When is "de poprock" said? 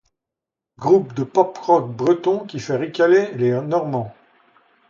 1.13-1.95